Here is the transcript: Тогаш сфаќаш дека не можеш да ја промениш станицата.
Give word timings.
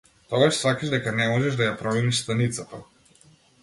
Тогаш 0.29 0.55
сфаќаш 0.59 0.93
дека 0.95 1.13
не 1.19 1.29
можеш 1.33 1.61
да 1.61 1.69
ја 1.69 1.77
промениш 1.85 2.25
станицата. 2.25 2.85